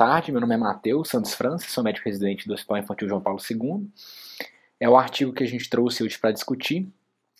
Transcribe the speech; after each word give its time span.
Tarde, 0.00 0.32
meu 0.32 0.40
nome 0.40 0.54
é 0.54 0.56
Matheus 0.56 1.10
Santos 1.10 1.34
França, 1.34 1.66
sou 1.68 1.84
médico 1.84 2.08
residente 2.08 2.48
do 2.48 2.54
Hospital 2.54 2.78
Infantil 2.78 3.06
João 3.06 3.20
Paulo 3.20 3.38
II. 3.38 3.86
É 4.80 4.88
o 4.88 4.96
artigo 4.96 5.30
que 5.30 5.44
a 5.44 5.46
gente 5.46 5.68
trouxe 5.68 6.02
hoje 6.02 6.18
para 6.18 6.32
discutir, 6.32 6.88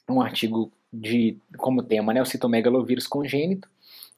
um 0.07 0.21
artigo 0.21 0.71
de 0.93 1.39
como 1.57 1.83
tema, 1.83 2.13
né, 2.13 2.21
o 2.21 2.27
citomegalovírus 2.27 3.07
congênito. 3.07 3.67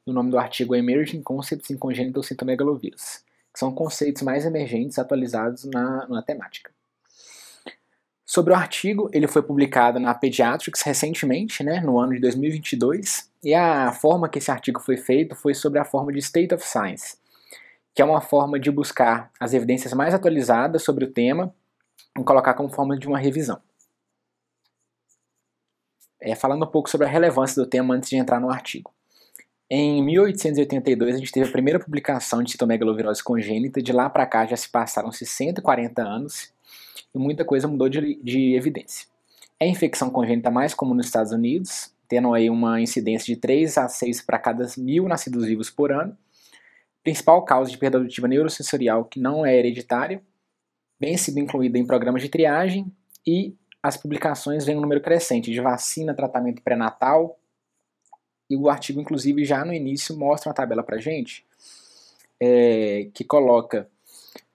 O 0.05 0.13
nome 0.13 0.33
do 0.33 0.41
artigo 0.41 0.75
é 0.75 0.81
Emerging 0.81 1.23
Concepts 1.23 1.71
in 1.71 1.77
Congenital 1.77 2.21
Cytomegalovirus, 2.21 3.23
que 3.53 3.61
são 3.61 3.73
conceitos 3.73 4.23
mais 4.23 4.45
emergentes 4.45 4.99
atualizados 4.99 5.63
na, 5.63 6.09
na 6.09 6.21
temática. 6.21 6.73
Sobre 8.27 8.55
o 8.55 8.57
artigo, 8.57 9.09
ele 9.13 9.29
foi 9.29 9.43
publicado 9.43 10.01
na 10.01 10.13
Pediatrics 10.15 10.83
recentemente, 10.83 11.63
né, 11.63 11.81
no 11.81 11.97
ano 11.97 12.13
de 12.13 12.19
2022, 12.19 13.31
e 13.45 13.55
a 13.55 13.93
forma 13.93 14.29
que 14.29 14.41
esse 14.41 14.51
artigo 14.51 14.81
foi 14.81 14.97
feito 14.97 15.37
foi 15.37 15.55
sobre 15.55 15.79
a 15.79 15.85
forma 15.85 16.13
de 16.13 16.19
State 16.19 16.53
of 16.53 16.67
Science, 16.67 17.22
que 17.95 18.01
é 18.01 18.05
uma 18.05 18.21
forma 18.21 18.59
de 18.59 18.71
buscar 18.71 19.31
as 19.39 19.53
evidências 19.53 19.93
mais 19.93 20.15
atualizadas 20.15 20.83
sobre 20.83 21.05
o 21.05 21.13
tema 21.13 21.55
e 22.19 22.25
colocar 22.25 22.55
como 22.55 22.71
forma 22.71 22.99
de 22.99 23.07
uma 23.07 23.19
revisão. 23.19 23.61
É, 26.21 26.35
falando 26.35 26.65
um 26.65 26.71
pouco 26.71 26.89
sobre 26.89 27.07
a 27.07 27.11
relevância 27.11 27.61
do 27.63 27.69
tema 27.69 27.95
antes 27.95 28.09
de 28.09 28.17
entrar 28.17 28.41
no 28.41 28.51
artigo. 28.51 28.93
Em 29.69 30.03
1882, 30.03 31.15
a 31.15 31.19
gente 31.19 31.33
teve 31.33 31.49
a 31.49 31.53
primeira 31.53 31.81
publicação 31.81 32.43
de 32.43 32.53
citomegalovirose 32.53 33.25
congênita, 33.25 33.83
de 33.83 33.93
lá 33.93 34.09
para 34.09 34.27
cá 34.27 34.47
já 34.47 34.57
se 34.57 34.69
passaram-se 34.69 35.25
140 35.25 36.03
anos 36.03 36.53
e 37.15 37.19
muita 37.19 37.45
coisa 37.45 37.67
mudou 37.67 37.89
de, 37.89 38.21
de 38.23 38.55
evidência. 38.55 39.09
É 39.59 39.65
a 39.65 39.69
infecção 39.69 40.11
congênita 40.11 40.51
mais 40.51 40.75
comum 40.75 40.95
nos 40.95 41.07
Estados 41.07 41.33
Unidos, 41.33 41.91
tendo 42.07 42.35
aí 42.35 42.51
uma 42.51 42.81
incidência 42.81 43.35
de 43.35 43.41
3 43.41 43.79
a 43.79 43.89
6 43.89 44.21
para 44.21 44.39
cada 44.39 44.67
mil 44.77 45.09
nascidos 45.09 45.47
vivos 45.47 45.71
por 45.71 45.91
ano, 45.91 46.17
principal 47.03 47.45
causa 47.45 47.71
de 47.71 47.79
perda 47.79 47.99
auditiva 47.99 48.29
neurosensorial 48.29 49.05
que 49.05 49.21
não 49.21 49.45
é 49.45 49.57
hereditária, 49.57 50.23
vem 51.01 51.17
sido 51.17 51.39
incluída 51.39 51.79
em 51.79 51.87
programas 51.87 52.23
de 52.23 52.29
triagem 52.29 52.91
e 53.27 53.55
as 53.83 53.97
publicações 53.97 54.65
vêm 54.65 54.77
um 54.77 54.81
número 54.81 55.01
crescente 55.01 55.51
de 55.51 55.61
vacina, 55.61 56.15
tratamento 56.15 56.63
pré-natal, 56.63 57.39
e 58.49 58.57
o 58.57 58.69
artigo, 58.69 59.01
inclusive, 59.01 59.45
já 59.45 59.65
no 59.65 59.73
início 59.73 60.17
mostra 60.17 60.51
uma 60.51 60.55
tabela 60.55 60.83
para 60.83 60.99
gente 60.99 61.45
é, 62.39 63.09
que 63.15 63.25
coloca 63.25 63.89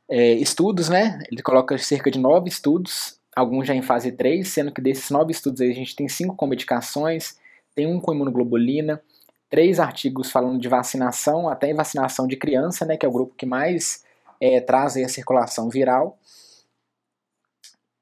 é, 0.07 0.33
estudos, 0.33 0.87
né? 0.87 1.19
Ele 1.31 1.41
coloca 1.41 1.77
cerca 1.79 2.11
de 2.11 2.19
nove 2.19 2.47
estudos, 2.47 3.19
alguns 3.35 3.65
já 3.65 3.73
em 3.73 3.81
fase 3.81 4.11
3, 4.11 4.47
sendo 4.47 4.71
que 4.71 4.81
desses 4.81 5.09
nove 5.09 5.31
estudos 5.31 5.61
aí 5.61 5.71
a 5.71 5.73
gente 5.73 5.95
tem 5.95 6.07
cinco 6.07 6.35
com 6.35 6.45
medicações, 6.45 7.39
tem 7.73 7.87
um 7.87 7.99
com 7.99 8.13
imunoglobulina, 8.13 9.01
três 9.49 9.79
artigos 9.79 10.31
falando 10.31 10.59
de 10.59 10.67
vacinação, 10.67 11.49
até 11.49 11.73
vacinação 11.73 12.27
de 12.27 12.35
criança, 12.35 12.85
né, 12.85 12.97
que 12.97 13.05
é 13.05 13.09
o 13.09 13.11
grupo 13.11 13.35
que 13.35 13.45
mais 13.45 14.03
é, 14.39 14.59
traz 14.59 14.97
a 14.97 15.07
circulação 15.07 15.69
viral. 15.69 16.17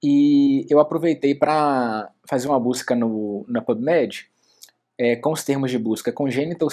E 0.04 0.66
eu 0.70 0.80
aproveitei 0.80 1.34
para 1.34 2.12
fazer 2.28 2.48
uma 2.48 2.60
busca 2.60 2.96
no, 2.96 3.46
na 3.48 3.62
PubMed 3.62 4.28
é, 4.98 5.16
com 5.16 5.32
os 5.32 5.44
termos 5.44 5.72
de 5.72 5.78
busca 5.78 6.12
congenital 6.12 6.68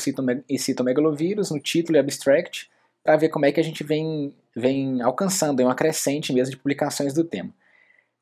e 0.48 0.58
citomegalovírus 0.58 1.50
no 1.50 1.58
título 1.58 1.96
e 1.96 2.00
abstract, 2.00 2.70
para 3.02 3.16
ver 3.16 3.30
como 3.30 3.44
é 3.44 3.52
que 3.52 3.58
a 3.58 3.64
gente 3.64 3.82
vem, 3.82 4.32
vem 4.54 5.02
alcançando 5.02 5.60
uma 5.62 5.74
crescente 5.74 6.32
mesmo 6.32 6.52
de 6.52 6.56
publicações 6.56 7.12
do 7.12 7.24
tema. 7.24 7.50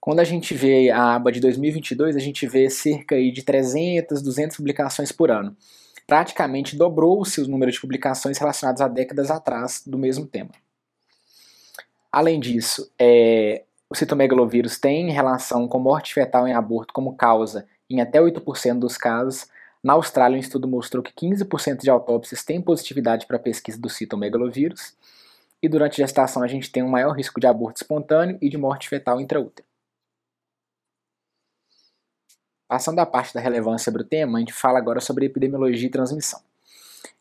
Quando 0.00 0.20
a 0.20 0.24
gente 0.24 0.54
vê 0.54 0.90
a 0.90 1.16
aba 1.16 1.30
de 1.30 1.40
2022, 1.40 2.16
a 2.16 2.20
gente 2.20 2.46
vê 2.46 2.70
cerca 2.70 3.16
de 3.16 3.42
300, 3.42 4.22
200 4.22 4.56
publicações 4.56 5.12
por 5.12 5.30
ano 5.30 5.54
praticamente 6.10 6.74
dobrou-se 6.74 7.40
o 7.40 7.46
número 7.46 7.70
de 7.70 7.80
publicações 7.80 8.36
relacionadas 8.36 8.80
a 8.80 8.88
décadas 8.88 9.30
atrás 9.30 9.84
do 9.86 9.96
mesmo 9.96 10.26
tema. 10.26 10.50
Além 12.10 12.40
disso, 12.40 12.90
é, 12.98 13.62
o 13.88 13.94
citomegalovírus 13.94 14.76
tem 14.76 15.12
relação 15.12 15.68
com 15.68 15.78
morte 15.78 16.12
fetal 16.12 16.48
em 16.48 16.52
aborto 16.52 16.92
como 16.92 17.14
causa 17.14 17.64
em 17.88 18.00
até 18.00 18.18
8% 18.20 18.80
dos 18.80 18.96
casos. 18.96 19.46
Na 19.80 19.92
Austrália, 19.92 20.36
um 20.36 20.40
estudo 20.40 20.66
mostrou 20.66 21.00
que 21.00 21.12
15% 21.12 21.82
de 21.82 21.90
autópsias 21.90 22.42
têm 22.42 22.60
positividade 22.60 23.24
para 23.24 23.36
a 23.36 23.40
pesquisa 23.40 23.80
do 23.80 23.88
citomegalovírus. 23.88 24.96
E 25.62 25.68
durante 25.68 26.02
a 26.02 26.04
gestação, 26.04 26.42
a 26.42 26.48
gente 26.48 26.72
tem 26.72 26.82
um 26.82 26.88
maior 26.88 27.12
risco 27.12 27.38
de 27.38 27.46
aborto 27.46 27.82
espontâneo 27.82 28.36
e 28.42 28.48
de 28.48 28.58
morte 28.58 28.88
fetal 28.88 29.20
intraútero. 29.20 29.69
Passando 32.70 33.00
a 33.00 33.04
parte 33.04 33.34
da 33.34 33.40
relevância 33.40 33.86
sobre 33.86 34.02
o 34.02 34.04
tema, 34.04 34.38
a 34.38 34.40
gente 34.40 34.52
fala 34.52 34.78
agora 34.78 35.00
sobre 35.00 35.26
epidemiologia 35.26 35.88
e 35.88 35.90
transmissão. 35.90 36.38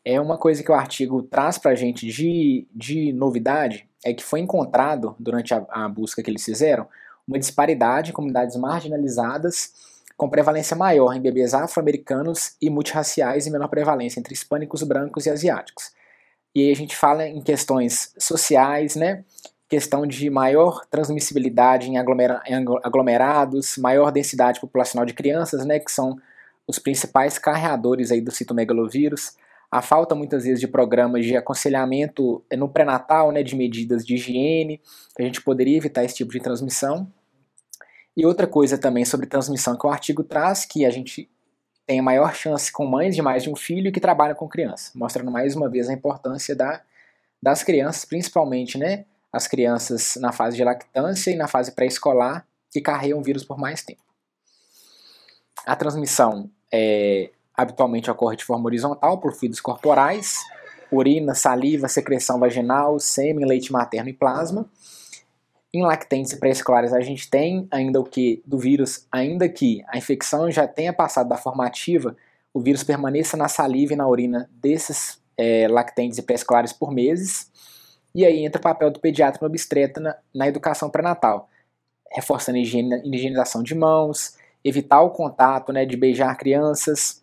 É 0.04 0.20
uma 0.20 0.38
coisa 0.38 0.62
que 0.62 0.70
o 0.70 0.74
artigo 0.76 1.24
traz 1.24 1.58
para 1.58 1.72
a 1.72 1.74
gente 1.74 2.06
de, 2.06 2.68
de 2.72 3.12
novidade, 3.12 3.84
é 4.04 4.14
que 4.14 4.22
foi 4.22 4.38
encontrado, 4.38 5.16
durante 5.18 5.52
a, 5.52 5.66
a 5.68 5.88
busca 5.88 6.22
que 6.22 6.30
eles 6.30 6.44
fizeram, 6.44 6.86
uma 7.26 7.36
disparidade 7.36 8.10
em 8.10 8.14
comunidades 8.14 8.54
marginalizadas 8.54 9.72
com 10.16 10.30
prevalência 10.30 10.76
maior 10.76 11.14
em 11.14 11.20
bebês 11.20 11.52
afro-americanos 11.52 12.54
e 12.62 12.70
multirraciais 12.70 13.48
e 13.48 13.50
menor 13.50 13.66
prevalência 13.66 14.20
entre 14.20 14.32
hispânicos, 14.32 14.84
brancos 14.84 15.26
e 15.26 15.30
asiáticos. 15.30 15.90
E 16.54 16.62
aí 16.62 16.70
a 16.70 16.76
gente 16.76 16.94
fala 16.94 17.26
em 17.26 17.42
questões 17.42 18.14
sociais, 18.16 18.94
né, 18.94 19.24
questão 19.70 20.04
de 20.04 20.28
maior 20.28 20.84
transmissibilidade 20.90 21.88
em, 21.88 21.96
aglomera 21.96 22.42
em 22.44 22.56
aglomerados, 22.82 23.78
maior 23.78 24.10
densidade 24.10 24.60
populacional 24.60 25.06
de 25.06 25.14
crianças, 25.14 25.64
né, 25.64 25.78
que 25.78 25.92
são 25.92 26.20
os 26.66 26.80
principais 26.80 27.38
carreadores 27.38 28.10
aí 28.10 28.20
do 28.20 28.32
citomegalovírus, 28.32 29.36
a 29.70 29.80
falta 29.80 30.12
muitas 30.12 30.42
vezes 30.42 30.58
de 30.58 30.66
programas 30.66 31.24
de 31.24 31.36
aconselhamento 31.36 32.44
no 32.56 32.68
pré-natal, 32.68 33.30
né, 33.30 33.44
de 33.44 33.54
medidas 33.54 34.04
de 34.04 34.14
higiene, 34.14 34.80
que 35.14 35.22
a 35.22 35.24
gente 35.24 35.40
poderia 35.40 35.76
evitar 35.76 36.02
esse 36.02 36.16
tipo 36.16 36.32
de 36.32 36.40
transmissão. 36.40 37.06
E 38.16 38.26
outra 38.26 38.48
coisa 38.48 38.76
também 38.76 39.04
sobre 39.04 39.28
transmissão 39.28 39.78
que 39.78 39.86
o 39.86 39.90
artigo 39.90 40.24
traz, 40.24 40.64
que 40.64 40.84
a 40.84 40.90
gente 40.90 41.30
tem 41.86 42.00
a 42.00 42.02
maior 42.02 42.34
chance 42.34 42.72
com 42.72 42.84
mães 42.84 43.14
de 43.14 43.22
mais 43.22 43.44
de 43.44 43.50
um 43.50 43.54
filho 43.54 43.92
que 43.92 44.00
trabalham 44.00 44.34
com 44.34 44.48
criança, 44.48 44.90
mostrando 44.96 45.30
mais 45.30 45.54
uma 45.54 45.68
vez 45.68 45.88
a 45.88 45.92
importância 45.92 46.56
da, 46.56 46.82
das 47.40 47.62
crianças, 47.62 48.04
principalmente, 48.04 48.76
né, 48.76 49.04
as 49.32 49.46
crianças 49.46 50.16
na 50.16 50.32
fase 50.32 50.56
de 50.56 50.64
lactância 50.64 51.30
e 51.30 51.36
na 51.36 51.46
fase 51.46 51.72
pré-escolar 51.72 52.46
que 52.70 52.80
carregam 52.80 53.18
o 53.18 53.22
vírus 53.22 53.44
por 53.44 53.58
mais 53.58 53.82
tempo. 53.82 54.02
A 55.66 55.76
transmissão 55.76 56.50
é, 56.72 57.30
habitualmente 57.54 58.10
ocorre 58.10 58.36
de 58.36 58.44
forma 58.44 58.66
horizontal 58.66 59.18
por 59.18 59.32
fluidos 59.34 59.60
corporais, 59.60 60.38
urina, 60.90 61.34
saliva, 61.34 61.88
secreção 61.88 62.38
vaginal, 62.38 62.98
sêmen, 62.98 63.46
leite 63.46 63.72
materno 63.72 64.08
e 64.08 64.12
plasma. 64.12 64.66
Em 65.72 65.82
lactentes 65.82 66.32
e 66.32 66.36
pré-escolares 66.40 66.92
a 66.92 67.00
gente 67.00 67.30
tem 67.30 67.68
ainda 67.70 68.00
o 68.00 68.04
que 68.04 68.42
do 68.44 68.58
vírus, 68.58 69.06
ainda 69.12 69.48
que 69.48 69.84
a 69.88 69.96
infecção 69.96 70.50
já 70.50 70.66
tenha 70.66 70.92
passado 70.92 71.28
da 71.28 71.36
formativa, 71.36 72.16
o 72.52 72.60
vírus 72.60 72.82
permaneça 72.82 73.36
na 73.36 73.46
saliva 73.46 73.92
e 73.92 73.96
na 73.96 74.08
urina 74.08 74.50
desses 74.52 75.20
é, 75.36 75.68
lactentes 75.68 76.18
e 76.18 76.22
pré-escolares 76.22 76.72
por 76.72 76.90
meses. 76.90 77.50
E 78.14 78.24
aí 78.24 78.44
entra 78.44 78.58
o 78.58 78.62
papel 78.62 78.90
do 78.90 79.00
pediatra 79.00 79.38
no 79.40 79.46
obstetra 79.46 80.02
na, 80.02 80.16
na 80.34 80.48
educação 80.48 80.90
pré-natal, 80.90 81.48
reforçando 82.10 82.58
a 82.58 82.60
higienização 82.60 83.62
de 83.62 83.74
mãos, 83.74 84.36
evitar 84.64 85.00
o 85.00 85.10
contato 85.10 85.72
né, 85.72 85.86
de 85.86 85.96
beijar 85.96 86.36
crianças, 86.36 87.22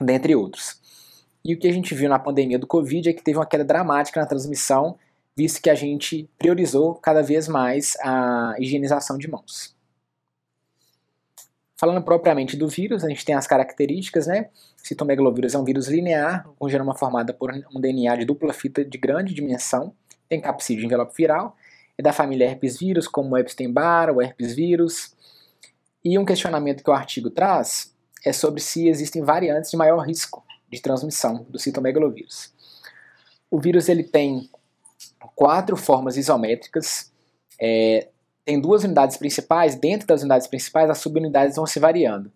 dentre 0.00 0.34
outros. 0.34 0.80
E 1.44 1.54
o 1.54 1.58
que 1.58 1.68
a 1.68 1.72
gente 1.72 1.94
viu 1.94 2.08
na 2.08 2.18
pandemia 2.18 2.58
do 2.58 2.66
Covid 2.66 3.10
é 3.10 3.12
que 3.12 3.22
teve 3.22 3.38
uma 3.38 3.46
queda 3.46 3.64
dramática 3.64 4.20
na 4.20 4.26
transmissão, 4.26 4.98
visto 5.36 5.60
que 5.60 5.68
a 5.68 5.74
gente 5.74 6.28
priorizou 6.38 6.94
cada 6.94 7.22
vez 7.22 7.46
mais 7.46 7.96
a 8.00 8.54
higienização 8.58 9.18
de 9.18 9.28
mãos. 9.28 9.74
Falando 11.76 12.02
propriamente 12.02 12.56
do 12.56 12.68
vírus, 12.68 13.04
a 13.04 13.08
gente 13.08 13.24
tem 13.24 13.34
as 13.34 13.46
características, 13.46 14.26
né? 14.26 14.48
Citomegalovírus 14.76 15.54
é 15.54 15.58
um 15.58 15.64
vírus 15.64 15.88
linear, 15.88 16.48
com 16.58 16.68
genoma 16.68 16.94
formado 16.94 17.34
por 17.34 17.52
um 17.52 17.80
DNA 17.80 18.16
de 18.16 18.24
dupla 18.24 18.52
fita 18.52 18.84
de 18.84 18.96
grande 18.96 19.34
dimensão, 19.34 19.92
tem 20.34 20.40
capsídeo 20.40 20.80
de 20.80 20.86
envelope 20.86 21.14
viral, 21.16 21.56
é 21.96 22.02
da 22.02 22.12
família 22.12 22.46
herpes 22.46 22.78
vírus, 22.78 23.06
como 23.06 23.34
o 23.34 23.38
Epstein-Barr, 23.38 24.10
o 24.10 24.20
herpes 24.20 24.54
vírus. 24.54 25.14
E 26.04 26.18
um 26.18 26.24
questionamento 26.24 26.82
que 26.82 26.90
o 26.90 26.92
artigo 26.92 27.30
traz 27.30 27.94
é 28.24 28.32
sobre 28.32 28.60
se 28.60 28.88
existem 28.88 29.22
variantes 29.22 29.70
de 29.70 29.76
maior 29.76 30.00
risco 30.00 30.44
de 30.68 30.80
transmissão 30.82 31.46
do 31.48 31.58
citomegalovírus. 31.58 32.52
O 33.48 33.60
vírus 33.60 33.88
ele 33.88 34.02
tem 34.02 34.50
quatro 35.36 35.76
formas 35.76 36.16
isométricas, 36.16 37.12
é, 37.60 38.08
tem 38.44 38.60
duas 38.60 38.82
unidades 38.82 39.16
principais, 39.16 39.76
dentro 39.76 40.06
das 40.06 40.22
unidades 40.22 40.48
principais 40.48 40.90
as 40.90 40.98
subunidades 40.98 41.56
vão 41.56 41.66
se 41.66 41.78
variando. 41.78 42.32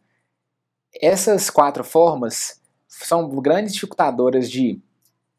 Essas 1.03 1.51
quatro 1.51 1.83
formas 1.83 2.61
são 2.87 3.29
grandes 3.41 3.75
dificultadoras 3.75 4.49
de 4.49 4.81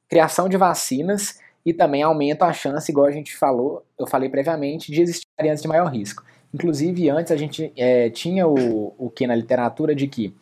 criação 0.09 0.50
de 0.50 0.57
vacinas 0.57 1.39
e 1.65 1.73
também 1.73 2.01
aumenta 2.01 2.45
a 2.45 2.53
chance, 2.53 2.91
igual 2.91 3.07
a 3.07 3.11
gente 3.11 3.35
falou, 3.35 3.83
eu 3.97 4.07
falei 4.07 4.29
previamente, 4.29 4.91
de 4.91 5.01
existir 5.01 5.27
variantes 5.38 5.61
de 5.61 5.67
maior 5.67 5.88
risco. 5.88 6.23
Inclusive, 6.53 7.09
antes 7.09 7.31
a 7.31 7.38
gente 7.38 7.71
é, 7.75 8.09
tinha 8.09 8.47
o, 8.47 8.94
o 8.97 9.09
que 9.09 9.27
na 9.27 9.35
literatura 9.35 9.94
de 9.94 10.07
que, 10.07 10.33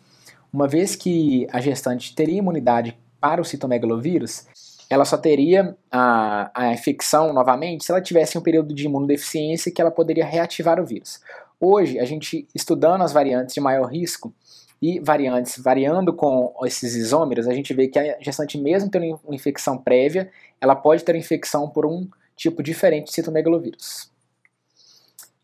uma 0.53 0.67
vez 0.67 0.95
que 0.95 1.47
a 1.51 1.59
gestante 1.59 2.15
teria 2.15 2.37
imunidade 2.37 2.97
para 3.19 3.41
o 3.41 3.45
citomegalovírus, 3.45 4.45
ela 4.89 5.03
só 5.03 5.17
teria 5.17 5.75
a, 5.91 6.49
a 6.53 6.73
infecção 6.73 7.33
novamente 7.33 7.83
se 7.83 7.91
ela 7.91 8.01
tivesse 8.01 8.37
um 8.37 8.41
período 8.41 8.73
de 8.73 8.85
imunodeficiência 8.85 9.71
que 9.71 9.81
ela 9.81 9.91
poderia 9.91 10.25
reativar 10.25 10.79
o 10.79 10.85
vírus. 10.85 11.19
Hoje, 11.59 11.99
a 11.99 12.05
gente 12.05 12.47
estudando 12.55 13.01
as 13.01 13.11
variantes 13.11 13.53
de 13.53 13.59
maior 13.59 13.87
risco 13.87 14.33
e 14.81 14.99
variantes 14.99 15.57
variando 15.61 16.13
com 16.13 16.53
esses 16.63 16.95
isômeros, 16.95 17.47
a 17.47 17.53
gente 17.53 17.73
vê 17.73 17.87
que 17.87 17.97
a 17.97 18.19
gestante, 18.19 18.57
mesmo 18.57 18.89
tendo 18.89 19.19
uma 19.23 19.35
infecção 19.35 19.77
prévia, 19.77 20.29
ela 20.61 20.75
pode 20.75 21.03
ter 21.03 21.15
infecção 21.15 21.69
por 21.69 21.85
um 21.85 22.07
tipo 22.35 22.61
diferente 22.61 23.07
de 23.07 23.13
citomegalovírus. 23.13 24.11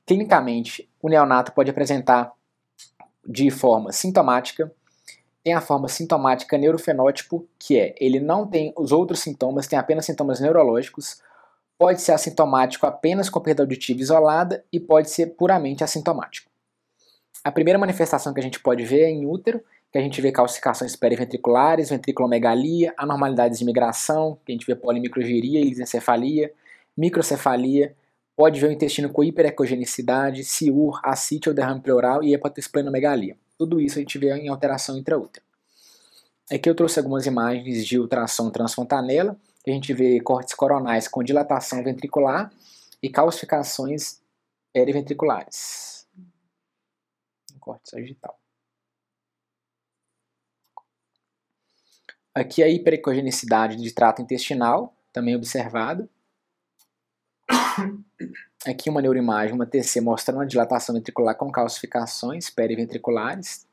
Clinicamente, 0.06 0.88
o 1.01 1.09
neonato 1.09 1.51
pode 1.53 1.71
apresentar 1.71 2.31
de 3.27 3.50
forma 3.50 3.91
sintomática, 3.91 4.71
tem 5.44 5.53
a 5.53 5.62
forma 5.62 5.88
sintomática 5.88 6.57
neurofenótipo, 6.57 7.47
que 7.57 7.77
é 7.77 7.95
ele 8.00 8.19
não 8.19 8.47
tem 8.47 8.74
os 8.77 8.91
outros 8.91 9.19
sintomas, 9.19 9.68
tem 9.68 9.80
apenas 9.80 10.06
sintomas 10.06 10.39
neurológicos, 10.39 11.21
pode 11.77 12.01
ser 12.01 12.12
assintomático 12.12 12.85
apenas 12.85 13.30
com 13.30 13.41
perda 13.41 13.63
auditiva 13.63 14.00
isolada 14.00 14.63
e 14.71 14.80
pode 14.80 15.09
ser 15.09 15.35
puramente 15.35 15.83
assintomático. 15.83 16.52
A 17.44 17.51
primeira 17.51 17.78
manifestação 17.78 18.34
que 18.34 18.40
a 18.40 18.44
gente 18.44 18.60
pode 18.60 18.86
ver 18.86 19.01
é 19.01 19.10
em 19.10 19.25
útero, 19.25 19.62
que 19.92 19.98
a 19.98 20.01
gente 20.01 20.22
vê 20.22 20.31
calcificações 20.31 20.95
periventriculares, 20.95 21.90
ventriculomegalia, 21.90 22.94
anormalidades 22.98 23.60
de 23.60 23.66
migração, 23.66 24.40
que 24.45 24.51
a 24.51 24.56
gente 24.56 24.66
vê 24.66 24.75
polimicrogiria, 24.75 25.62
lisencefalia, 25.62 26.54
microcefalia, 26.95 27.95
pode 28.36 28.60
ver 28.60 28.68
o 28.68 28.72
intestino 28.72 29.10
com 29.10 29.24
hiperecogenicidade, 29.24 30.44
ciúr, 30.44 31.00
ascite 31.04 31.50
ou 31.50 31.56
derrame 31.56 31.81
pleural 31.81 32.24
e 32.24 32.34
hepatosplenomegalia. 32.34 33.38
Tudo 33.57 33.80
isso 33.80 34.00
a 34.00 34.01
gente 34.01 34.18
vê 34.18 34.34
em 34.34 34.48
alteração 34.48 34.98
intraútero. 34.98 35.45
Aqui 36.51 36.69
eu 36.69 36.75
trouxe 36.75 37.00
algumas 37.00 37.25
imagens 37.25 37.86
de 37.86 38.00
ultrassom 38.00 38.50
transfontanela, 38.50 39.38
que 39.63 39.69
a 39.69 39.74
gente 39.74 39.94
vê 39.94 40.19
cortes 40.22 40.54
coronais 40.54 41.07
com 41.07 41.24
dilatação 41.24 41.84
ventricular 41.84 42.51
e 43.01 43.10
calcificações 43.10 44.19
periventriculares. 44.74 46.02
Corte 47.63 47.92
sagital. 47.92 48.38
Aqui 52.36 52.62
a 52.62 52.68
hiperecogenicidade 52.68 53.77
de 53.77 53.94
trato 53.94 54.21
intestinal, 54.21 54.94
também 55.13 55.33
observado. 55.33 56.10
Aqui 58.68 58.89
uma 58.89 59.01
neuroimagem, 59.01 59.56
uma 59.56 59.65
TC, 59.65 60.01
mostrando 60.01 60.39
uma 60.39 60.45
dilatação 60.45 60.94
ventricular 60.94 61.38
com 61.38 61.50
calcificações 61.50 62.50
periventriculares. 62.50 63.66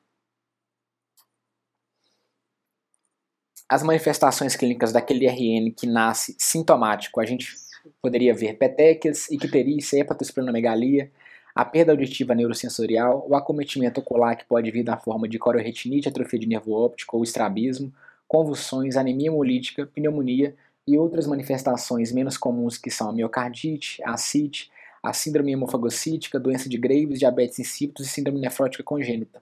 As 3.69 3.83
manifestações 3.83 4.55
clínicas 4.55 4.93
daquele 4.93 5.27
RN 5.27 5.73
que 5.73 5.89
nasce 5.89 6.37
sintomático, 6.39 7.21
a 7.21 7.27
gente 7.27 7.57
poderia 8.01 8.33
ver 8.33 8.57
petequias, 8.57 9.29
icterícia, 9.33 9.99
hepatosplenomegalia, 9.99 11.11
a 11.55 11.65
perda 11.65 11.93
auditiva 11.93 12.35
neurosensorial, 12.35 13.27
o 13.29 13.35
acometimento 13.35 14.01
ocular 14.01 14.37
que 14.37 14.45
pode 14.45 14.71
vir 14.71 14.85
na 14.85 14.97
forma 14.97 15.29
de 15.29 15.39
cororetinite, 15.39 16.09
atrofia 16.09 16.39
de 16.39 16.47
nervo 16.47 16.73
óptico 16.73 17.17
ou 17.17 17.23
estrabismo, 17.23 17.93
convulsões, 18.29 18.97
anemia 18.97 19.29
hemolítica, 19.29 19.87
pneumonia 19.87 20.55
e 20.87 20.97
outras 20.97 21.27
manifestações 21.27 22.13
menos 22.13 22.37
comuns 22.37 22.79
que 22.79 22.91
são 22.91 23.11
a 23.11 23.13
miocardite, 23.13 24.03
a 24.05 24.13
ascite, 24.13 24.71
a 25.03 25.13
síndrome 25.13 25.53
hemofagocítica, 25.53 26.39
doença 26.39 26.69
de 26.69 26.77
Graves, 26.77 27.19
diabetes 27.19 27.59
insípidos 27.59 28.07
e 28.07 28.11
síndrome 28.11 28.41
nefrótica 28.41 28.83
congênita. 28.83 29.41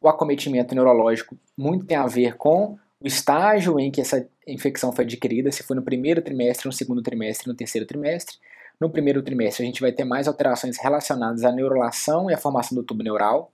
O 0.00 0.08
acometimento 0.08 0.74
neurológico 0.74 1.36
muito 1.56 1.84
tem 1.84 1.96
a 1.96 2.06
ver 2.06 2.36
com 2.36 2.78
o 3.00 3.06
estágio 3.06 3.78
em 3.78 3.90
que 3.90 4.00
essa 4.00 4.26
infecção 4.46 4.92
foi 4.92 5.04
adquirida, 5.04 5.50
se 5.50 5.62
foi 5.62 5.76
no 5.76 5.82
primeiro 5.82 6.22
trimestre, 6.22 6.66
no 6.66 6.72
segundo 6.72 7.02
trimestre, 7.02 7.48
no 7.48 7.54
terceiro 7.54 7.86
trimestre. 7.86 8.36
No 8.80 8.88
primeiro 8.88 9.22
trimestre, 9.22 9.62
a 9.62 9.66
gente 9.66 9.82
vai 9.82 9.92
ter 9.92 10.04
mais 10.04 10.26
alterações 10.26 10.78
relacionadas 10.78 11.44
à 11.44 11.52
neurulação 11.52 12.30
e 12.30 12.34
à 12.34 12.38
formação 12.38 12.74
do 12.74 12.82
tubo 12.82 13.02
neural. 13.02 13.52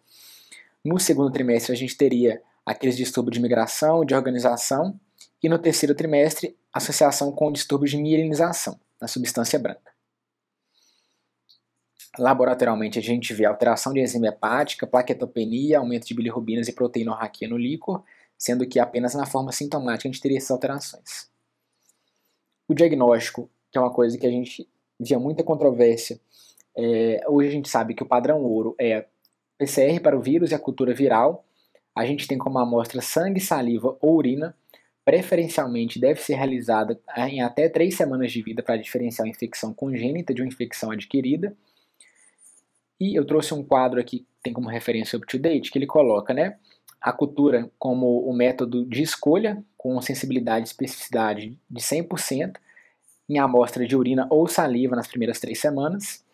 No 0.84 1.00
segundo 1.00 1.32
trimestre, 1.32 1.72
a 1.72 1.76
gente 1.76 1.96
teria 1.96 2.40
aqueles 2.64 2.96
distúrbios 2.96 3.34
de 3.34 3.42
migração, 3.42 4.04
de 4.04 4.14
organização. 4.14 4.98
E 5.42 5.48
no 5.48 5.58
terceiro 5.58 5.96
trimestre, 5.96 6.56
associação 6.72 7.32
com 7.32 7.50
distúrbios 7.50 7.90
de 7.90 7.96
mielinização, 7.96 8.78
na 9.00 9.08
substância 9.08 9.58
branca. 9.58 9.92
Laboratorialmente, 12.18 12.98
a 12.98 13.02
gente 13.02 13.34
vê 13.34 13.44
alteração 13.44 13.92
de 13.92 14.00
enzima 14.00 14.28
hepática, 14.28 14.86
plaquetopenia, 14.86 15.78
aumento 15.78 16.06
de 16.06 16.14
bilirrubinas 16.14 16.68
e 16.68 16.72
proteinorraquia 16.72 17.48
no 17.48 17.58
líquor, 17.58 18.02
sendo 18.38 18.66
que 18.66 18.78
apenas 18.78 19.14
na 19.14 19.26
forma 19.26 19.50
sintomática 19.52 20.08
a 20.08 20.12
gente 20.12 20.22
teria 20.22 20.38
essas 20.38 20.52
alterações. 20.52 21.28
O 22.68 22.74
diagnóstico, 22.74 23.50
que 23.70 23.76
é 23.76 23.80
uma 23.80 23.92
coisa 23.92 24.16
que 24.16 24.26
a 24.26 24.30
gente 24.30 24.68
via 24.98 25.18
muita 25.18 25.42
controvérsia, 25.42 26.18
é, 26.76 27.24
hoje 27.26 27.48
a 27.48 27.52
gente 27.52 27.68
sabe 27.68 27.94
que 27.94 28.02
o 28.02 28.06
padrão 28.06 28.42
ouro 28.42 28.74
é 28.78 29.06
PCR 29.58 29.98
para 30.00 30.16
o 30.16 30.20
vírus 30.20 30.50
e 30.50 30.54
a 30.54 30.58
cultura 30.58 30.92
viral. 30.92 31.44
A 31.94 32.04
gente 32.04 32.28
tem 32.28 32.36
como 32.36 32.58
amostra 32.58 33.00
sangue, 33.00 33.40
saliva 33.40 33.96
ou 34.00 34.16
urina. 34.16 34.54
Preferencialmente 35.02 35.98
deve 35.98 36.20
ser 36.20 36.34
realizada 36.34 37.00
em 37.16 37.40
até 37.40 37.68
três 37.68 37.96
semanas 37.96 38.30
de 38.30 38.42
vida 38.42 38.62
para 38.62 38.76
diferenciar 38.76 39.26
a 39.26 39.30
infecção 39.30 39.72
congênita 39.72 40.34
de 40.34 40.42
uma 40.42 40.48
infecção 40.48 40.90
adquirida. 40.90 41.56
E 43.00 43.18
eu 43.18 43.24
trouxe 43.24 43.54
um 43.54 43.62
quadro 43.62 44.00
aqui 44.00 44.20
que 44.20 44.26
tem 44.42 44.52
como 44.52 44.68
referência 44.68 45.16
o 45.16 45.20
UpToDate, 45.20 45.70
que 45.70 45.78
ele 45.78 45.86
coloca 45.86 46.34
né, 46.34 46.56
a 47.00 47.12
cultura 47.12 47.70
como 47.78 48.20
o 48.28 48.34
método 48.34 48.84
de 48.84 49.02
escolha, 49.02 49.62
com 49.76 50.00
sensibilidade 50.02 50.66
e 50.66 50.70
especificidade 50.70 51.58
de 51.70 51.80
100%, 51.80 52.56
em 53.28 53.38
amostra 53.38 53.86
de 53.86 53.96
urina 53.96 54.26
ou 54.30 54.46
saliva 54.46 54.94
nas 54.94 55.06
primeiras 55.06 55.40
três 55.40 55.58
semanas. 55.58 56.24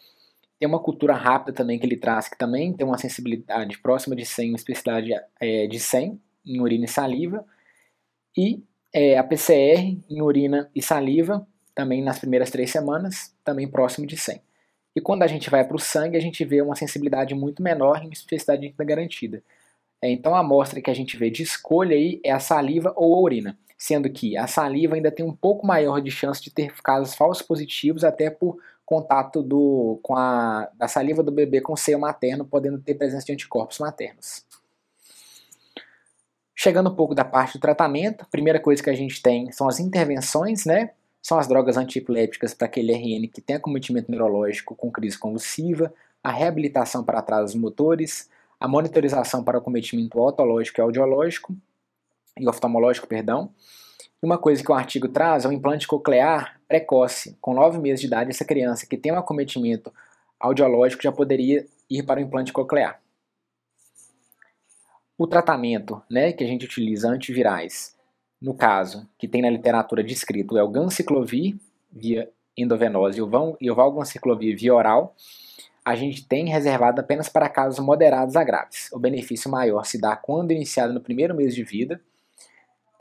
Tem 0.59 0.69
uma 0.69 0.79
cultura 0.79 1.15
rápida 1.15 1.53
também 1.53 1.79
que 1.79 1.87
ele 1.87 1.97
traz, 1.97 2.29
que 2.29 2.39
também 2.39 2.73
tem 2.73 2.87
uma 2.87 2.99
sensibilidade 2.99 3.79
próxima 3.79 4.15
de 4.15 4.25
100, 4.25 4.51
uma 4.51 4.57
especificidade 4.57 5.11
é, 5.41 5.67
de 5.67 5.81
100 5.81 6.21
em 6.47 6.61
urina 6.61 6.85
e 6.85 6.89
saliva. 6.89 7.45
E 8.37 8.63
é, 8.93 9.19
a 9.19 9.25
PCR 9.25 9.99
em 10.09 10.21
urina 10.21 10.71
e 10.75 10.83
saliva, 10.83 11.47
também 11.75 12.03
nas 12.03 12.19
primeiras 12.19 12.51
três 12.51 12.71
semanas, 12.71 13.35
também 13.43 13.67
próximo 13.67 14.07
de 14.07 14.17
100. 14.17 14.41
E 14.95 15.01
quando 15.01 15.23
a 15.23 15.27
gente 15.27 15.49
vai 15.49 15.65
para 15.67 15.77
o 15.77 15.81
sangue, 15.81 16.17
a 16.17 16.21
gente 16.21 16.45
vê 16.45 16.61
uma 16.61 16.77
sensibilidade 16.77 17.35
muito 17.35 17.63
menor 17.63 17.99
e 17.99 18.07
uma 18.07 18.13
especificidade 18.13 18.75
garantida. 18.79 19.43
É, 20.03 20.11
então 20.11 20.35
a 20.35 20.41
amostra 20.41 20.81
que 20.83 20.91
a 20.91 20.95
gente 20.95 21.17
vê 21.17 21.31
de 21.31 21.43
escolha 21.43 21.97
aí 21.97 22.21
é 22.25 22.31
a 22.31 22.41
saliva 22.41 22.93
ou 22.97 23.15
a 23.15 23.21
urina, 23.21 23.59
sendo 23.83 24.09
que 24.09 24.37
a 24.37 24.47
saliva 24.47 24.95
ainda 24.95 25.11
tem 25.11 25.27
um 25.27 25.35
pouco 25.35 25.67
maior 25.67 26.01
de 26.01 26.09
chance 26.09 26.41
de 26.41 26.53
ter 26.53 26.73
casos 26.85 27.17
falsos 27.17 27.45
positivos, 27.45 28.05
até 28.05 28.31
por 28.31 28.57
contato 28.87 29.43
do, 29.43 29.99
com 30.05 30.15
a, 30.15 30.71
da 30.75 30.87
saliva 30.87 31.21
do 31.21 31.33
bebê 31.33 31.61
com 31.61 31.73
o 31.73 31.77
seio 31.77 31.99
materno, 31.99 32.45
podendo 32.45 32.79
ter 32.79 32.95
presença 32.95 33.27
de 33.27 33.33
anticorpos 33.33 33.81
maternos. 33.81 34.47
Chegando 36.55 36.91
um 36.91 36.95
pouco 36.95 37.13
da 37.13 37.25
parte 37.25 37.59
do 37.59 37.61
tratamento, 37.61 38.23
a 38.23 38.27
primeira 38.27 38.61
coisa 38.61 38.81
que 38.81 38.89
a 38.89 38.95
gente 38.95 39.21
tem 39.21 39.51
são 39.51 39.69
as 39.69 39.81
intervenções, 39.81 40.65
né? 40.65 40.93
são 41.21 41.37
as 41.37 41.49
drogas 41.49 41.77
antiepiléticas 41.77 42.55
para 42.55 42.69
aquele 42.69 42.93
RN 42.93 43.27
que 43.27 43.41
tem 43.41 43.57
acometimento 43.57 44.13
neurológico 44.13 44.77
com 44.77 44.93
crise 44.93 45.19
convulsiva, 45.19 45.93
a 46.23 46.31
reabilitação 46.31 47.03
para 47.03 47.19
atrasos 47.19 47.57
motores, 47.57 48.31
a 48.61 48.69
monitorização 48.69 49.43
para 49.43 49.59
acometimento 49.59 50.21
otológico 50.21 50.81
e 50.81 50.83
audiológico, 50.83 51.53
e 52.39 52.49
oftalmológico, 52.49 53.07
perdão. 53.07 53.53
Uma 54.21 54.39
coisa 54.39 54.63
que 54.63 54.71
o 54.71 54.75
artigo 54.75 55.09
traz 55.09 55.45
é 55.45 55.49
o 55.49 55.53
implante 55.53 55.87
coclear 55.87 56.61
precoce. 56.69 57.37
Com 57.41 57.55
9 57.55 57.79
meses 57.79 58.01
de 58.01 58.07
idade, 58.07 58.31
essa 58.31 58.45
criança 58.45 58.87
que 58.87 58.97
tem 58.97 59.13
um 59.13 59.19
acometimento 59.19 59.93
audiológico 60.39 61.03
já 61.03 61.13
poderia 61.13 61.67
ir 61.91 62.03
para 62.05 62.21
o 62.21 62.23
implante 62.23 62.53
coclear. 62.53 63.01
O 65.19 65.27
tratamento 65.27 66.03
né, 66.11 66.33
que 66.33 66.43
a 66.43 66.47
gente 66.47 66.65
utiliza 66.65 67.09
antivirais 67.09 67.97
no 68.43 68.55
caso, 68.55 69.09
que 69.17 69.29
tem 69.29 69.41
na 69.41 69.49
literatura 69.49 70.03
descrito 70.03 70.59
é 70.59 70.63
o 70.65 70.69
ganciclovir 70.69 71.55
via 71.93 72.29
endovenosa 72.57 73.17
e 73.61 73.71
o 73.71 73.75
valganciclovir 73.75 74.59
via 74.59 74.75
oral, 74.75 75.15
a 75.85 75.95
gente 75.95 76.27
tem 76.27 76.49
reservado 76.49 77.01
apenas 77.01 77.29
para 77.29 77.49
casos 77.49 77.79
moderados 77.79 78.35
a 78.35 78.43
graves. 78.43 78.91
O 78.93 78.99
benefício 78.99 79.49
maior 79.49 79.85
se 79.85 80.01
dá 80.01 80.17
quando 80.17 80.51
iniciado 80.51 80.93
no 80.93 81.01
primeiro 81.01 81.37
mês 81.37 81.55
de 81.55 81.63
vida. 81.63 82.01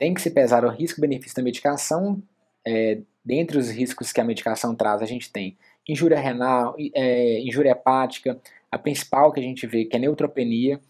Tem 0.02 0.12
que 0.12 0.20
se 0.20 0.30
pesar 0.30 0.64
o 0.64 0.68
risco-benefício 0.68 1.36
da 1.36 1.44
medicação. 1.44 2.20
É, 2.66 2.98
dentre 3.24 3.56
os 3.56 3.70
riscos 3.70 4.10
que 4.10 4.20
a 4.20 4.24
medicação 4.24 4.74
traz, 4.74 5.00
a 5.00 5.06
gente 5.06 5.30
tem 5.30 5.56
injúria 5.88 6.18
renal, 6.18 6.74
é, 6.92 7.38
injúria 7.38 7.70
hepática, 7.70 8.36
a 8.68 8.76
principal 8.76 9.30
que 9.30 9.38
a 9.38 9.42
gente 9.44 9.64
vê 9.64 9.84
que 9.84 9.94
é 9.94 10.00
neutropenia, 10.00 10.80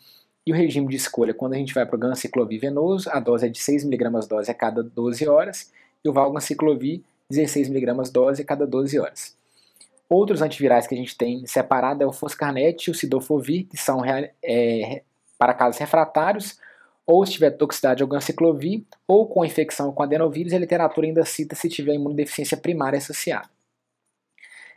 e 0.46 0.50
o 0.50 0.56
regime 0.56 0.88
de 0.88 0.96
escolha, 0.96 1.34
quando 1.34 1.52
a 1.52 1.58
gente 1.58 1.74
vai 1.74 1.84
para 1.84 1.94
o 1.94 1.98
ganciclovir 1.98 2.58
venoso, 2.58 3.10
a 3.10 3.20
dose 3.20 3.44
é 3.44 3.50
de 3.50 3.60
6mg 3.60 4.26
dose 4.26 4.50
a 4.50 4.54
cada 4.54 4.82
12 4.82 5.28
horas, 5.28 5.70
e 6.02 6.08
o 6.08 6.12
valganciclovir, 6.14 7.02
16mg 7.30 8.10
dose 8.10 8.40
a 8.40 8.44
cada 8.46 8.66
12 8.66 8.98
horas. 8.98 9.36
Outros 10.08 10.40
antivirais 10.40 10.86
que 10.86 10.94
a 10.94 10.98
gente 10.98 11.18
tem 11.18 11.46
separado 11.46 12.02
é 12.02 12.06
o 12.06 12.14
Foscarnet 12.14 12.88
e 12.88 12.90
o 12.90 12.94
Cidofovir, 12.94 13.66
que 13.66 13.76
são 13.76 14.02
é, 14.42 15.02
para 15.38 15.52
casos 15.52 15.78
refratários 15.78 16.56
ou 17.06 17.24
se 17.26 17.32
tiver 17.32 17.50
toxicidade 17.50 18.02
ao 18.02 18.08
ganciclovir, 18.08 18.84
ou 19.06 19.26
com 19.26 19.44
infecção 19.44 19.92
com 19.92 20.02
adenovírus, 20.02 20.52
a 20.52 20.58
literatura 20.58 21.06
ainda 21.06 21.24
cita 21.24 21.54
se 21.54 21.68
tiver 21.68 21.94
imunodeficiência 21.94 22.56
primária 22.56 22.98
associada. 22.98 23.48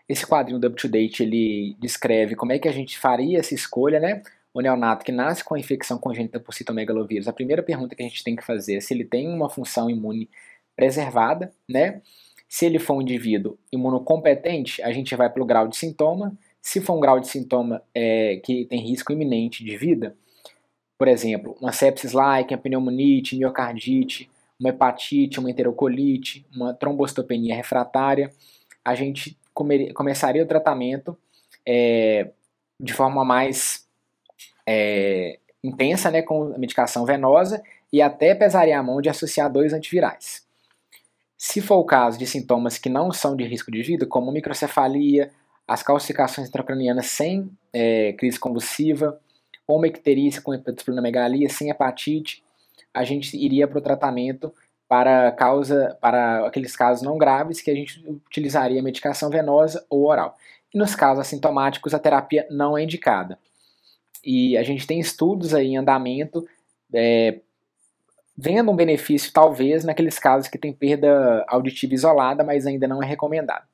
Esse 0.08 0.26
quadrinho 0.26 0.60
do 0.60 0.68
Up 0.68 0.76
to 0.76 0.88
Date 0.88 1.24
ele 1.24 1.76
descreve 1.80 2.36
como 2.36 2.52
é 2.52 2.60
que 2.60 2.68
a 2.68 2.72
gente 2.72 2.98
faria 2.98 3.40
essa 3.40 3.56
escolha, 3.56 4.00
né? 4.00 4.22
O 4.54 4.62
neonato 4.62 5.04
que 5.04 5.12
nasce 5.12 5.44
com 5.44 5.56
a 5.56 5.60
infecção 5.60 5.98
congênita 5.98 6.40
por 6.40 6.54
citomegalovírus, 6.54 7.28
a 7.28 7.34
primeira 7.34 7.64
pergunta 7.64 7.96
que 7.96 8.04
a 8.04 8.08
gente 8.08 8.24
tem 8.24 8.36
que 8.36 8.46
fazer 8.46 8.76
é 8.76 8.80
se 8.80 8.94
ele 8.94 9.04
tem 9.04 9.28
uma 9.28 9.50
função 9.50 9.90
imune 9.90 10.30
preservada, 10.76 11.52
né? 11.68 12.02
Se 12.48 12.66
ele 12.66 12.80
for 12.80 12.96
um 12.96 13.02
indivíduo 13.02 13.58
imunocompetente, 13.72 14.82
a 14.82 14.92
gente 14.92 15.16
vai 15.16 15.30
pelo 15.30 15.46
grau 15.46 15.68
de 15.68 15.76
sintoma. 15.76 16.38
Se 16.62 16.80
for 16.80 16.96
um 16.96 17.00
grau 17.00 17.20
de 17.20 17.28
sintoma 17.28 17.82
é, 17.94 18.38
que 18.44 18.66
tem 18.66 18.80
risco 18.80 19.12
iminente 19.12 19.64
de 19.64 19.76
vida, 19.76 20.16
por 20.98 21.08
exemplo, 21.08 21.58
uma 21.62 21.72
sepsis 21.72 22.14
like, 22.14 22.54
uma 22.54 22.62
pneumonite, 22.62 23.38
miocardite, 23.38 24.30
uma 24.60 24.70
hepatite, 24.70 25.40
uma 25.40 25.52
enterocolite, 25.52 26.46
uma 26.56 26.74
trombocitopenia 26.74 27.56
refratária, 27.56 28.32
a 28.84 28.96
gente 28.96 29.38
começaria 29.94 30.44
o 30.44 30.48
tratamento 30.48 31.18
é, 31.66 32.30
de 32.80 32.94
forma 32.94 33.26
mais 33.26 33.88
é, 34.66 35.40
intensa, 35.64 36.12
né, 36.12 36.22
com 36.22 36.58
medicação 36.58 37.06
venosa, 37.06 37.62
e 37.92 38.02
até 38.02 38.36
pesaria 38.36 38.78
a 38.78 38.84
mão 38.84 39.02
de 39.02 39.10
associar 39.10 39.52
dois 39.52 39.74
antivirais. 39.74 40.46
Se 41.38 41.62
for 41.62 41.78
o 41.78 41.86
caso 41.86 42.18
de 42.18 42.26
sintomas 42.26 42.78
que 42.78 42.90
não 42.90 43.12
são 43.12 43.36
de 43.36 43.44
risco 43.46 43.72
de 43.72 43.82
vida, 43.82 44.06
como 44.06 44.32
microcefalia, 44.32 45.32
as 45.68 45.82
calcificações 45.82 46.48
intracranianas 46.48 47.08
sem 47.08 47.50
é, 47.74 48.14
crise 48.14 48.40
convulsiva, 48.40 49.20
ou 49.68 49.78
uma 49.78 49.88
icterícia 49.88 50.42
com 50.42 50.54
hepatosplenomegalia, 50.54 51.50
sem 51.50 51.70
hepatite, 51.70 52.44
a 52.94 53.04
gente 53.04 53.36
iria 53.38 53.68
para 53.68 53.80
o 53.80 53.82
tratamento 53.82 54.54
para 54.88 55.32
causa 55.32 55.98
para 56.00 56.46
aqueles 56.46 56.76
casos 56.76 57.04
não 57.04 57.18
graves 57.18 57.62
que 57.62 57.72
a 57.72 57.76
gente 57.76 58.08
utilizaria 58.08 58.84
medicação 58.84 59.30
venosa 59.30 59.86
ou 59.90 60.06
oral. 60.06 60.38
E 60.74 60.78
nos 60.78 60.96
casos 60.96 61.20
assintomáticos 61.20 61.94
a 61.94 62.00
terapia 62.00 62.48
não 62.50 62.78
é 62.78 62.84
indicada. 62.84 63.40
E 64.24 64.58
a 64.58 64.64
gente 64.64 64.86
tem 64.86 65.00
estudos 65.00 65.54
aí 65.54 65.68
em 65.68 65.78
andamento 65.78 66.48
é, 66.94 67.40
vendo 68.38 68.72
um 68.72 68.76
benefício 68.76 69.32
talvez 69.32 69.84
naqueles 69.84 70.20
casos 70.20 70.48
que 70.48 70.58
tem 70.58 70.74
perda 70.74 71.44
auditiva 71.48 71.94
isolada, 71.94 72.44
mas 72.44 72.66
ainda 72.66 72.88
não 72.88 73.02
é 73.02 73.06
recomendado. 73.06 73.66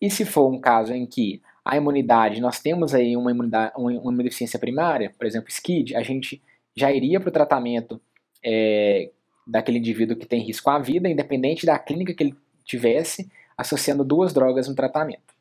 E 0.00 0.10
se 0.10 0.24
for 0.24 0.50
um 0.50 0.60
caso 0.60 0.92
em 0.92 1.06
que 1.06 1.42
a 1.64 1.76
imunidade, 1.76 2.40
nós 2.40 2.60
temos 2.60 2.94
aí 2.94 3.16
uma, 3.16 3.30
imunidade, 3.30 3.72
uma 3.76 3.92
imunodeficiência 3.92 4.58
primária, 4.58 5.12
por 5.16 5.26
exemplo, 5.26 5.50
SCID, 5.50 5.94
a 5.94 6.02
gente 6.02 6.42
já 6.74 6.90
iria 6.90 7.20
para 7.20 7.28
o 7.28 7.32
tratamento 7.32 8.00
é, 8.44 9.10
daquele 9.46 9.78
indivíduo 9.78 10.16
que 10.16 10.26
tem 10.26 10.40
risco 10.40 10.70
à 10.70 10.78
vida, 10.78 11.08
independente 11.08 11.66
da 11.66 11.78
clínica 11.78 12.14
que 12.14 12.22
ele 12.22 12.36
tivesse, 12.64 13.30
associando 13.56 14.04
duas 14.04 14.32
drogas 14.32 14.68
no 14.68 14.74
tratamento. 14.74 15.34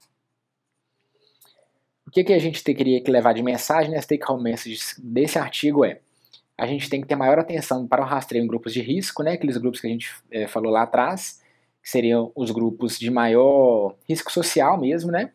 O 2.05 2.11
que, 2.11 2.23
que 2.23 2.33
a 2.33 2.39
gente 2.39 2.63
teria 2.63 3.01
que 3.01 3.11
levar 3.11 3.33
de 3.33 3.43
mensagem, 3.43 3.91
né, 3.91 3.99
home 4.27 4.43
message 4.43 4.79
desse 4.97 5.37
artigo 5.37 5.85
é 5.85 5.99
a 6.57 6.67
gente 6.67 6.89
tem 6.89 6.99
que 6.99 7.07
ter 7.07 7.15
maior 7.15 7.39
atenção 7.39 7.87
para 7.87 8.01
o 8.01 8.05
rastreio 8.05 8.43
em 8.43 8.47
grupos 8.47 8.73
de 8.73 8.81
risco, 8.81 9.23
né, 9.23 9.33
aqueles 9.33 9.55
grupos 9.55 9.79
que 9.79 9.87
a 9.87 9.89
gente 9.89 10.13
é, 10.29 10.45
falou 10.45 10.71
lá 10.71 10.81
atrás, 10.81 11.41
que 11.81 11.89
seriam 11.89 12.33
os 12.35 12.51
grupos 12.51 12.99
de 12.99 13.09
maior 13.09 13.95
risco 14.07 14.29
social 14.31 14.77
mesmo, 14.77 15.09
né, 15.11 15.31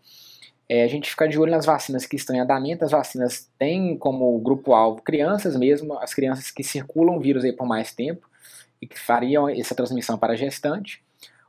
é, 0.69 0.83
a 0.83 0.89
gente 0.89 1.11
fica 1.11 1.29
de 1.29 1.39
olho 1.39 1.51
nas 1.51 1.67
vacinas 1.67 2.07
que 2.07 2.17
estão 2.17 2.35
em 2.35 2.41
andamento. 2.41 2.85
As 2.85 2.91
vacinas 2.91 3.51
têm 3.59 3.97
como 3.99 4.39
grupo-alvo 4.39 5.03
crianças 5.03 5.57
mesmo, 5.57 5.99
as 5.99 6.15
crianças 6.15 6.51
que 6.51 6.63
circulam 6.63 7.17
o 7.17 7.21
vírus 7.21 7.45
aí 7.45 7.53
por 7.53 7.67
mais 7.67 7.93
tempo 7.93 8.29
e 8.81 8.87
que 8.87 8.99
fariam 8.99 9.49
essa 9.49 9.75
transmissão 9.75 10.19
para 10.19 10.33
a 10.33 10.37
gestante. 10.37 11.03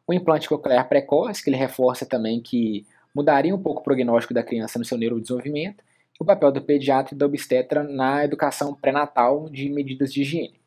O 0.05 0.13
implante 0.13 0.49
coclear 0.49 0.87
precoce, 0.87 1.43
que 1.43 1.49
ele 1.49 1.57
reforça 1.57 2.05
também 2.05 2.41
que 2.41 2.85
mudaria 3.13 3.55
um 3.55 3.61
pouco 3.61 3.81
o 3.81 3.83
prognóstico 3.83 4.33
da 4.33 4.43
criança 4.43 4.77
no 4.77 4.85
seu 4.85 4.97
neurodesenvolvimento. 4.97 5.83
O 6.19 6.25
papel 6.25 6.51
do 6.51 6.61
pediatra 6.61 7.15
e 7.15 7.17
da 7.17 7.25
obstetra 7.25 7.83
na 7.83 8.23
educação 8.23 8.73
pré-natal 8.73 9.49
de 9.49 9.69
medidas 9.69 10.13
de 10.13 10.21
higiene. 10.21 10.59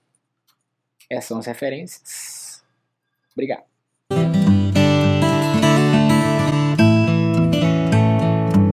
Essas 1.08 1.26
são 1.26 1.38
as 1.38 1.46
referências. 1.46 2.62
Obrigado. 3.32 3.67